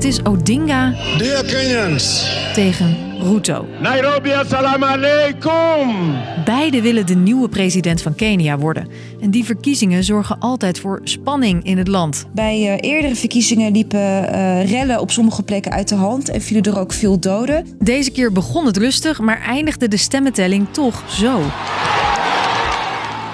Het 0.00 0.08
is 0.08 0.24
Odinga 0.24 0.94
Dear 1.18 1.44
Kenyans, 1.44 2.30
tegen 2.54 2.96
Ruto. 3.18 3.66
Nairobi, 3.80 4.32
assalamu 4.32 4.84
alaikum. 4.84 6.14
Beiden 6.44 6.82
willen 6.82 7.06
de 7.06 7.14
nieuwe 7.14 7.48
president 7.48 8.02
van 8.02 8.14
Kenia 8.14 8.58
worden. 8.58 8.88
En 9.20 9.30
die 9.30 9.44
verkiezingen 9.44 10.04
zorgen 10.04 10.38
altijd 10.38 10.80
voor 10.80 11.00
spanning 11.04 11.64
in 11.64 11.78
het 11.78 11.88
land. 11.88 12.26
Bij 12.34 12.60
uh, 12.60 12.90
eerdere 12.90 13.14
verkiezingen 13.14 13.72
liepen 13.72 14.00
uh, 14.00 14.70
rellen 14.70 15.00
op 15.00 15.10
sommige 15.10 15.42
plekken 15.42 15.72
uit 15.72 15.88
de 15.88 15.94
hand 15.94 16.28
en 16.28 16.42
vielen 16.42 16.62
er 16.62 16.78
ook 16.78 16.92
veel 16.92 17.18
doden. 17.18 17.66
Deze 17.78 18.10
keer 18.10 18.32
begon 18.32 18.66
het 18.66 18.76
rustig, 18.76 19.20
maar 19.20 19.40
eindigde 19.40 19.88
de 19.88 19.96
stemmentelling 19.96 20.66
toch 20.70 21.04
zo. 21.08 21.40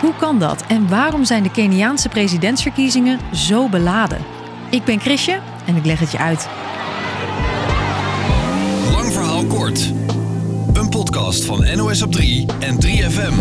Hoe 0.00 0.14
kan 0.18 0.38
dat 0.38 0.64
en 0.68 0.88
waarom 0.88 1.24
zijn 1.24 1.42
de 1.42 1.50
Keniaanse 1.50 2.08
presidentsverkiezingen 2.08 3.18
zo 3.32 3.68
beladen? 3.68 4.18
Ik 4.70 4.84
ben 4.84 5.00
Chrisje 5.00 5.40
en 5.66 5.76
ik 5.76 5.84
leg 5.84 6.00
het 6.00 6.12
je 6.12 6.18
uit. 6.18 6.48
Verhaal 9.16 9.44
kort. 9.44 9.92
Een 10.72 10.88
podcast 10.88 11.44
van 11.44 11.76
NOS 11.76 12.02
op 12.02 12.12
3 12.12 12.46
en 12.58 12.78
3FM. 12.84 13.34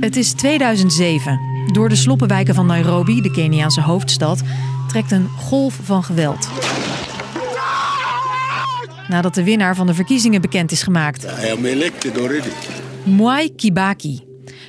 Het 0.00 0.16
is 0.16 0.32
2007. 0.32 1.40
Door 1.72 1.88
de 1.88 1.96
sloppenwijken 1.96 2.54
van 2.54 2.66
Nairobi, 2.66 3.20
de 3.20 3.30
Keniaanse 3.30 3.80
hoofdstad, 3.80 4.42
trekt 4.88 5.10
een 5.10 5.28
golf 5.28 5.78
van 5.82 6.04
geweld. 6.04 6.48
Nadat 9.08 9.34
de 9.34 9.44
winnaar 9.44 9.74
van 9.74 9.86
de 9.86 9.94
verkiezingen 9.94 10.40
bekend 10.40 10.72
is 10.72 10.82
gemaakt. 10.82 11.24
I 11.24 11.50
am 11.50 11.64
elected 11.64 12.18
already. 12.18 12.50
Mwai 13.04 13.54
Kibaki. 13.54 14.20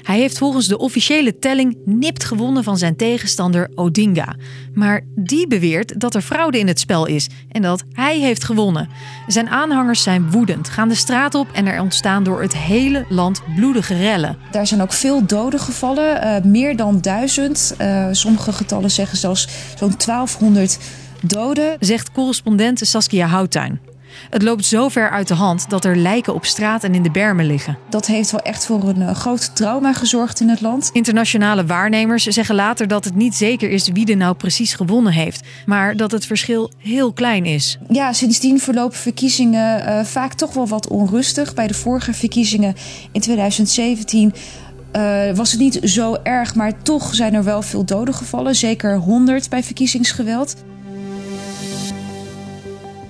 Hij 0.08 0.20
heeft 0.20 0.38
volgens 0.38 0.68
de 0.68 0.78
officiële 0.78 1.40
telling 1.40 1.78
nipt 1.86 2.24
gewonnen 2.24 2.64
van 2.64 2.78
zijn 2.78 2.96
tegenstander 2.96 3.70
Odinga. 3.76 4.36
Maar 4.74 5.02
die 5.16 5.48
beweert 5.48 6.00
dat 6.00 6.16
er 6.16 6.22
fraude 6.22 6.60
in 6.60 6.68
het 6.68 6.80
spel 6.80 7.06
is 7.06 7.28
en 7.52 7.62
dat 7.62 7.84
hij 7.92 8.20
heeft 8.20 8.44
gewonnen. 8.44 8.90
Zijn 9.28 9.50
aanhangers 9.50 10.04
zijn 10.04 10.32
woedend, 10.32 10.70
gaan 10.70 10.90
de 10.90 10.96
straat 10.96 11.36
op 11.36 11.48
en 11.52 11.66
er 11.66 11.82
ontstaan 11.82 12.24
door 12.24 12.42
het 12.42 12.58
hele 12.58 13.06
land 13.10 13.42
bloedige 13.56 13.96
rellen. 13.96 14.38
Daar 14.52 14.68
zijn 14.68 14.82
ook 14.82 14.94
veel 14.94 15.26
doden 15.26 15.60
gevallen, 15.60 16.24
uh, 16.24 16.52
meer 16.52 16.76
dan 16.76 17.02
duizend. 17.02 17.76
Uh, 17.82 18.08
sommige 18.12 18.52
getallen 18.52 18.92
zeggen 18.92 19.18
zelfs 19.18 19.48
zo'n 19.78 19.94
1200 20.06 20.78
doden. 21.22 21.78
Zegt 21.80 22.12
correspondent 22.12 22.80
Saskia 22.84 23.28
Houttuin. 23.28 23.87
Het 24.30 24.42
loopt 24.42 24.66
zo 24.66 24.90
ver 24.90 25.10
uit 25.10 25.28
de 25.28 25.34
hand 25.34 25.70
dat 25.70 25.86
er 25.86 25.96
lijken 25.96 26.34
op 26.34 26.46
straat 26.46 26.84
en 26.84 26.94
in 26.94 27.04
de 27.04 27.12
bermen 27.12 27.46
liggen. 27.46 27.78
Dat 27.90 28.06
heeft 28.06 28.32
wel 28.32 28.42
echt 28.42 28.66
voor 28.66 28.84
een 28.84 29.02
uh, 29.02 29.16
groot 29.16 29.56
trauma 29.56 29.94
gezorgd 29.94 30.40
in 30.40 30.50
het 30.50 30.62
land. 30.62 30.90
Internationale 30.94 31.66
waarnemers 31.66 32.24
zeggen 32.24 32.56
later 32.56 32.88
dat 32.88 33.06
het 33.06 33.16
niet 33.16 33.36
zeker 33.36 33.70
is 33.70 33.88
wie 33.88 34.10
er 34.12 34.18
nou 34.18 34.36
precies 34.36 34.74
gewonnen 34.74 35.14
heeft, 35.14 35.48
maar 35.66 35.96
dat 35.96 36.12
het 36.12 36.26
verschil 36.26 36.72
heel 36.78 37.14
klein 37.14 37.46
is. 37.46 37.78
Ja, 37.90 38.14
sindsdien 38.14 38.60
verlopen 38.60 38.98
verkiezingen 38.98 39.90
uh, 39.90 40.04
vaak 40.04 40.34
toch 40.34 40.54
wel 40.54 40.68
wat 40.68 40.88
onrustig. 40.88 41.54
Bij 41.54 41.68
de 41.68 41.74
vorige 41.74 42.14
verkiezingen 42.14 42.76
in 43.12 43.22
2017 43.22 44.34
uh, 44.94 45.36
was 45.36 45.52
het 45.52 45.60
niet 45.60 45.80
zo 45.84 46.18
erg, 46.24 46.56
maar 46.56 46.84
toch 46.84 47.16
zijn 47.16 47.34
er 47.34 47.44
wel 47.44 47.62
veel 47.62 47.86
doden 47.86 48.14
gevallen. 48.14 48.56
Zeker 48.56 48.98
100 48.98 49.50
bij 49.50 49.64
verkiezingsgeweld. 49.64 50.56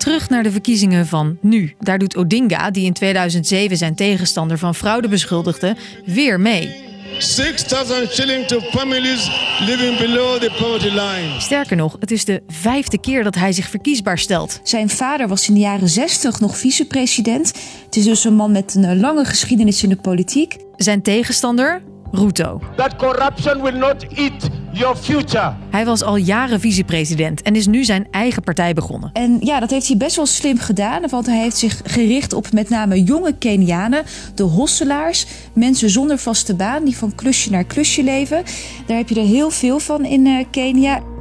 Terug 0.08 0.30
naar 0.30 0.44
de 0.44 0.52
verkiezingen 0.52 1.08
van 1.08 1.38
nu. 1.42 1.76
Daar 1.80 1.98
doet 1.98 2.16
Odinga, 2.16 2.72
die 2.72 2.86
in 2.86 2.94
2007 2.94 3.78
zijn 3.78 3.96
tegenstander 3.96 4.58
van 4.58 4.76
fraude 4.76 5.08
beschuldigde, 5.08 5.76
weer 6.06 6.40
mee. 6.40 6.76
6,000 7.18 8.12
shilling 8.12 8.46
to 8.46 8.60
families 8.60 9.32
living 9.60 9.98
below 9.98 10.42
the 10.42 10.52
poverty 10.60 10.90
line. 10.90 11.40
Sterker 11.40 11.76
nog, 11.76 11.96
het 12.00 12.12
is 12.12 12.26
de 12.26 12.44
vijfde 12.48 13.00
keer 13.00 13.24
dat 13.24 13.36
hij 13.36 13.52
zich 13.52 13.70
verkiesbaar 13.70 14.18
stelt. 14.18 14.60
Zijn 14.64 14.90
vader 14.90 15.28
was 15.28 15.48
in 15.48 15.54
de 15.54 15.60
jaren 15.60 15.90
60 15.90 16.40
nog 16.40 16.58
vicepresident. 16.58 17.54
Het 17.86 17.96
is 17.96 18.04
dus 18.04 18.24
een 18.24 18.36
man 18.36 18.52
met 18.52 18.76
een 18.76 19.00
lange 19.00 19.26
geschiedenis 19.26 19.84
in 19.84 19.90
de 19.90 19.96
politiek. 19.96 20.58
Zijn 20.76 21.02
tegenstander, 21.02 21.82
Ruto. 22.12 22.62
That 22.76 22.96
corruption 22.96 23.62
will 23.62 23.78
not 23.78 24.06
eat 24.14 24.50
your 24.78 24.96
future. 24.96 25.54
Hij 25.70 25.86
was 25.86 26.04
al 26.04 26.16
jaren 26.16 26.60
vicepresident 26.60 27.42
en 27.42 27.56
is 27.56 27.68
nu 27.68 27.84
zijn 27.84 28.08
eigen 28.12 28.44
partij 28.44 28.74
begonnen. 28.74 29.10
En 29.14 29.38
ja, 29.40 29.60
dat 29.60 29.70
heeft 29.70 29.88
hij 29.88 29.98
best 29.98 30.16
wel 30.16 30.26
slim 30.26 30.58
gedaan, 30.58 31.08
want 31.10 31.26
hij 31.26 31.40
heeft 31.40 31.58
zich 31.58 31.82
gericht 31.84 32.34
op 32.34 32.52
met 32.52 32.70
name 32.70 33.04
jonge 33.04 33.34
Kenianen, 33.38 34.04
de 34.36 34.44
hosselaars, 34.44 35.26
mensen 35.54 35.90
zonder 35.90 36.18
vaste 36.18 36.56
baan 36.56 36.84
die 36.84 36.98
van 36.98 37.16
klusje 37.16 37.52
naar 37.52 37.64
klusje 37.64 38.04
leven. 38.04 38.44
Daar 38.86 38.98
heb 38.98 39.10
je 39.10 39.20
er 39.20 39.28
heel 39.28 39.50
veel 39.50 39.80
van 39.80 40.06
in 40.06 40.26
uh, 40.26 40.44
Kenia. 40.52 41.17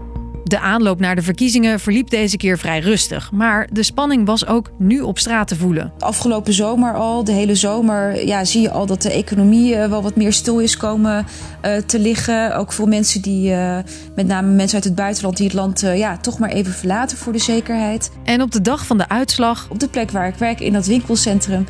De 0.46 0.60
aanloop 0.60 1.00
naar 1.00 1.14
de 1.14 1.22
verkiezingen 1.22 1.80
verliep 1.80 2.10
deze 2.10 2.36
keer 2.36 2.58
vrij 2.58 2.80
rustig. 2.80 3.32
Maar 3.32 3.68
de 3.72 3.82
spanning 3.82 4.26
was 4.26 4.46
ook 4.46 4.70
nu 4.78 5.00
op 5.00 5.18
straat 5.18 5.48
te 5.48 5.56
voelen. 5.56 5.92
Afgelopen 5.98 6.52
zomer 6.52 6.94
al, 6.94 7.24
de 7.24 7.32
hele 7.32 7.54
zomer, 7.54 8.26
ja, 8.26 8.44
zie 8.44 8.60
je 8.60 8.70
al 8.70 8.86
dat 8.86 9.02
de 9.02 9.10
economie 9.10 9.74
uh, 9.74 9.88
wel 9.88 10.02
wat 10.02 10.16
meer 10.16 10.32
stil 10.32 10.58
is 10.58 10.76
komen 10.76 11.26
uh, 11.64 11.76
te 11.76 11.98
liggen. 11.98 12.56
Ook 12.56 12.72
voor 12.72 12.88
mensen 12.88 13.22
die, 13.22 13.50
uh, 13.50 13.78
met 14.14 14.26
name 14.26 14.52
mensen 14.52 14.74
uit 14.74 14.84
het 14.84 14.94
buitenland, 14.94 15.36
die 15.36 15.46
het 15.46 15.54
land 15.54 15.80
ja, 15.80 16.16
toch 16.16 16.38
maar 16.38 16.50
even 16.50 16.72
verlaten 16.72 17.18
voor 17.18 17.32
de 17.32 17.38
zekerheid. 17.38 18.10
En 18.24 18.42
op 18.42 18.50
de 18.50 18.60
dag 18.60 18.86
van 18.86 18.98
de 18.98 19.08
uitslag. 19.08 19.66
Op 19.70 19.78
de 19.78 19.88
plek 19.88 20.10
waar 20.10 20.28
ik 20.28 20.34
werk, 20.34 20.60
in 20.60 20.72
dat 20.72 20.86
winkelcentrum, 20.86 21.66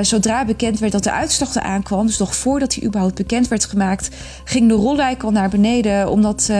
zodra 0.00 0.44
bekend 0.44 0.78
werd 0.78 0.92
dat 0.92 1.04
de 1.04 1.12
uitslag 1.12 1.54
er 1.54 1.62
aankwam, 1.62 2.06
dus 2.06 2.18
nog 2.18 2.34
voordat 2.34 2.70
die 2.70 2.84
überhaupt 2.84 3.14
bekend 3.14 3.48
werd 3.48 3.64
gemaakt, 3.64 4.08
ging 4.44 4.68
de 4.68 4.74
rolluik 4.74 5.22
al 5.22 5.30
naar 5.30 5.48
beneden. 5.48 6.10
Omdat 6.10 6.50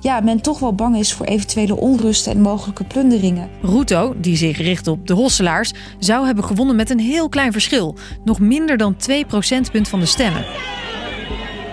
ja, 0.00 0.20
men 0.20 0.40
toch 0.40 0.58
wel 0.58 0.74
bang 0.74 0.96
is 0.96 1.12
voor 1.12 1.26
eventuele 1.26 1.76
onrust 1.76 2.26
en 2.26 2.40
mogelijke 2.40 2.84
plunderingen. 2.84 3.48
Ruto, 3.62 4.14
die 4.16 4.36
zich 4.36 4.58
richt 4.58 4.86
op 4.86 5.06
de 5.06 5.14
hosselaars, 5.14 5.72
zou 5.98 6.26
hebben 6.26 6.44
gewonnen 6.44 6.76
met 6.76 6.90
een 6.90 7.00
heel 7.00 7.28
klein 7.28 7.52
verschil. 7.52 7.96
Nog 8.24 8.40
minder 8.40 8.76
dan 8.76 8.96
2 8.96 9.24
procentpunt 9.24 9.88
van 9.88 10.00
de 10.00 10.06
stemmen. 10.06 10.44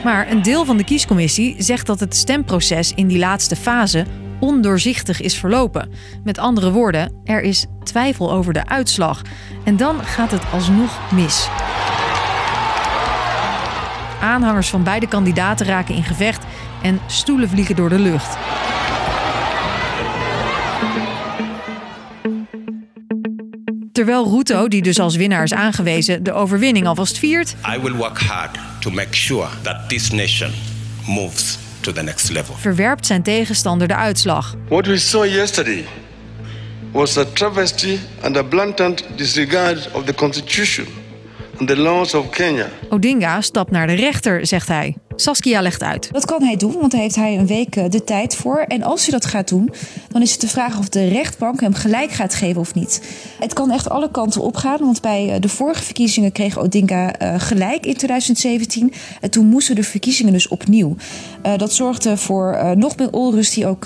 Maar 0.03 0.31
een 0.31 0.41
deel 0.41 0.65
van 0.65 0.77
de 0.77 0.83
kiescommissie 0.83 1.55
zegt 1.57 1.87
dat 1.87 1.99
het 1.99 2.15
stemproces 2.15 2.93
in 2.95 3.07
die 3.07 3.19
laatste 3.19 3.55
fase 3.55 4.05
ondoorzichtig 4.39 5.21
is 5.21 5.37
verlopen. 5.37 5.89
Met 6.23 6.37
andere 6.37 6.71
woorden, 6.71 7.21
er 7.23 7.41
is 7.41 7.65
twijfel 7.83 8.31
over 8.31 8.53
de 8.53 8.65
uitslag. 8.65 9.21
En 9.63 9.77
dan 9.77 10.03
gaat 10.03 10.31
het 10.31 10.43
alsnog 10.51 11.11
mis. 11.11 11.49
Aanhangers 14.21 14.69
van 14.69 14.83
beide 14.83 15.07
kandidaten 15.07 15.65
raken 15.65 15.95
in 15.95 16.03
gevecht 16.03 16.43
en 16.81 16.99
stoelen 17.07 17.49
vliegen 17.49 17.75
door 17.75 17.89
de 17.89 17.99
lucht. 17.99 18.37
Terwijl 23.91 24.29
Ruto, 24.29 24.67
die 24.67 24.81
dus 24.81 24.99
als 24.99 25.15
winnaar 25.15 25.43
is 25.43 25.53
aangewezen, 25.53 26.23
de 26.23 26.33
overwinning 26.33 26.87
alvast 26.87 27.17
viert. 27.17 27.55
I 27.75 27.79
will 27.79 27.93
work 27.93 28.19
hard 28.19 28.57
to 28.79 28.89
make 28.89 29.15
sure 29.15 29.47
that 29.61 29.89
this 29.89 30.11
nation 30.11 30.51
moves 31.07 31.57
to 31.79 31.91
the 31.91 32.01
next 32.01 32.29
level. 32.29 32.55
Verwerpt 32.55 33.05
zijn 33.05 33.23
tegenstander 33.23 33.87
de 33.87 33.95
uitslag. 33.95 34.55
What 34.67 34.85
we 34.85 34.97
saw 34.97 35.25
yesterday 35.25 35.85
was 36.91 37.17
a 37.17 37.23
travesty 37.23 37.97
and 38.21 38.37
a 38.37 38.43
blatant 38.43 39.03
disregard 39.15 39.91
of 39.91 40.03
the 40.03 40.13
constitution 40.13 40.85
the 41.65 41.77
laws 41.77 42.13
of 42.13 42.29
Kenya. 42.29 42.69
Odinga 42.89 43.41
stapt 43.41 43.71
naar 43.71 43.87
de 43.87 43.93
rechter, 43.93 44.45
zegt 44.47 44.67
hij. 44.67 44.95
Saskia 45.19 45.61
legt 45.61 45.83
uit. 45.83 46.09
Dat 46.11 46.25
kan 46.25 46.43
hij 46.43 46.55
doen, 46.55 46.73
want 46.79 46.91
daar 46.91 47.01
heeft 47.01 47.15
hij 47.15 47.37
een 47.37 47.47
week 47.47 47.91
de 47.91 48.03
tijd 48.03 48.35
voor. 48.35 48.57
En 48.57 48.83
als 48.83 49.01
hij 49.01 49.11
dat 49.11 49.25
gaat 49.25 49.47
doen, 49.47 49.69
dan 50.11 50.21
is 50.21 50.31
het 50.31 50.41
de 50.41 50.47
vraag 50.47 50.77
of 50.79 50.89
de 50.89 51.07
rechtbank 51.07 51.61
hem 51.61 51.73
gelijk 51.73 52.11
gaat 52.11 52.33
geven 52.33 52.61
of 52.61 52.73
niet. 52.73 53.01
Het 53.39 53.53
kan 53.53 53.71
echt 53.71 53.89
alle 53.89 54.11
kanten 54.11 54.41
opgaan, 54.41 54.79
want 54.79 55.01
bij 55.01 55.39
de 55.39 55.49
vorige 55.49 55.83
verkiezingen 55.83 56.31
kreeg 56.31 56.57
Odinga 56.57 57.21
uh, 57.21 57.33
gelijk 57.37 57.85
in 57.85 57.95
2017. 57.95 58.93
En 59.21 59.29
toen 59.29 59.45
moesten 59.45 59.75
de 59.75 59.83
verkiezingen 59.83 60.33
dus 60.33 60.47
opnieuw. 60.47 60.95
Dat 61.57 61.73
zorgde 61.73 62.17
voor 62.17 62.73
nog 62.75 62.97
meer 62.97 63.11
onrust 63.11 63.53
die 63.53 63.67
ook 63.67 63.85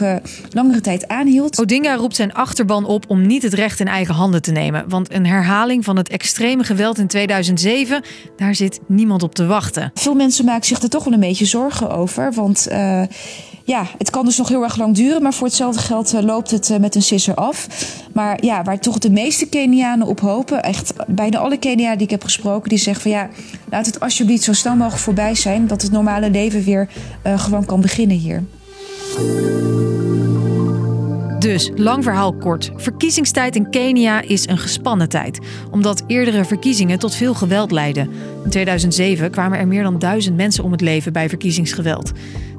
langere 0.49 0.81
tijd 0.81 1.07
aanhield. 1.07 1.59
Odinga 1.59 1.95
roept 1.95 2.15
zijn 2.15 2.33
achterban 2.33 2.85
op 2.85 3.05
om 3.07 3.27
niet 3.27 3.43
het 3.43 3.53
recht 3.53 3.79
in 3.79 3.87
eigen 3.87 4.13
handen 4.13 4.41
te 4.41 4.51
nemen. 4.51 4.89
Want 4.89 5.13
een 5.13 5.25
herhaling 5.25 5.83
van 5.83 5.97
het 5.97 6.09
extreme 6.09 6.63
geweld 6.63 6.97
in 6.97 7.07
2007, 7.07 8.03
daar 8.35 8.55
zit 8.55 8.79
niemand 8.87 9.23
op 9.23 9.35
te 9.35 9.45
wachten. 9.45 9.91
Veel 9.93 10.13
mensen 10.13 10.45
maken 10.45 10.65
zich 10.65 10.81
er 10.81 10.89
toch 10.89 11.03
wel 11.03 11.13
een 11.13 11.19
beetje 11.27 11.45
zorgen 11.45 11.89
over. 11.89 12.33
Want 12.33 12.67
uh, 12.71 13.01
ja, 13.63 13.85
het 13.97 14.09
kan 14.09 14.25
dus 14.25 14.37
nog 14.37 14.47
heel 14.47 14.63
erg 14.63 14.77
lang 14.77 14.95
duren. 14.95 15.21
Maar 15.21 15.33
voor 15.33 15.47
hetzelfde 15.47 15.81
geld 15.81 16.13
uh, 16.13 16.21
loopt 16.21 16.51
het 16.51 16.69
uh, 16.69 16.77
met 16.77 16.95
een 16.95 17.01
sisser 17.01 17.35
af. 17.35 17.67
Maar 18.13 18.43
ja, 18.43 18.63
waar 18.63 18.79
toch 18.79 18.97
de 18.97 19.11
meeste 19.11 19.47
Kenianen 19.49 20.07
op 20.07 20.19
hopen. 20.19 20.63
Echt 20.63 20.93
bijna 21.07 21.37
alle 21.37 21.57
Kenianen 21.57 21.97
die 21.97 22.05
ik 22.05 22.11
heb 22.11 22.23
gesproken. 22.23 22.69
Die 22.69 22.77
zeggen 22.77 23.01
van 23.03 23.11
ja, 23.11 23.29
laat 23.69 23.85
het 23.85 23.99
alsjeblieft 23.99 24.43
zo 24.43 24.53
snel 24.53 24.75
mogelijk 24.75 25.01
voorbij 25.01 25.35
zijn. 25.35 25.67
Dat 25.67 25.81
het 25.81 25.91
normale 25.91 26.29
leven 26.29 26.63
weer 26.63 26.89
gewoon 27.23 27.65
kan 27.65 27.81
beginnen 27.81 28.17
hier. 28.17 28.43
Dus, 31.41 31.71
lang 31.75 32.03
verhaal 32.03 32.33
kort. 32.33 32.71
Verkiezingstijd 32.75 33.55
in 33.55 33.69
Kenia 33.69 34.21
is 34.21 34.47
een 34.47 34.57
gespannen 34.57 35.09
tijd, 35.09 35.39
omdat 35.71 36.03
eerdere 36.07 36.45
verkiezingen 36.45 36.99
tot 36.99 37.15
veel 37.15 37.33
geweld 37.33 37.71
leidden. 37.71 38.09
In 38.43 38.49
2007 38.49 39.31
kwamen 39.31 39.59
er 39.59 39.67
meer 39.67 39.83
dan 39.83 39.99
duizend 39.99 40.35
mensen 40.35 40.63
om 40.63 40.71
het 40.71 40.81
leven 40.81 41.13
bij 41.13 41.29
verkiezingsgeweld. 41.29 42.11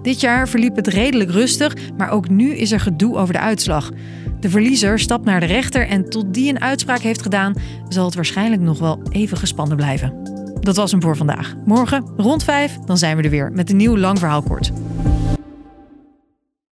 Dit 0.03 0.21
jaar 0.21 0.49
verliep 0.49 0.77
het 0.77 0.87
redelijk 0.87 1.31
rustig, 1.31 1.75
maar 1.97 2.11
ook 2.11 2.29
nu 2.29 2.55
is 2.55 2.73
er 2.73 2.81
gedoe 2.81 3.17
over 3.17 3.33
de 3.33 3.41
uitslag. 3.41 3.91
De 4.41 4.51
verliezer 4.51 4.99
stapt 4.99 5.25
naar 5.25 5.41
de 5.41 5.47
rechter 5.47 5.89
en 5.89 6.09
tot 6.09 6.35
die 6.35 6.49
een 6.49 6.61
uitspraak 6.61 7.01
heeft 7.01 7.23
gedaan, 7.23 7.55
zal 7.89 8.05
het 8.05 8.15
waarschijnlijk 8.15 8.63
nog 8.63 8.79
wel 8.79 9.03
even 9.11 9.37
gespannen 9.37 9.77
blijven. 9.77 10.13
Dat 10.61 10.77
was 10.77 10.91
hem 10.91 11.03
voor 11.03 11.17
vandaag. 11.17 11.55
Morgen 11.65 12.05
rond 12.17 12.45
5, 12.45 12.79
dan 12.87 12.99
zijn 12.99 13.17
we 13.17 13.23
er 13.23 13.31
weer 13.31 13.53
met 13.53 13.71
een 13.71 13.77
nieuw 13.77 13.97
lang 13.97 14.19
verhaal 14.19 14.43
kort. 14.43 14.73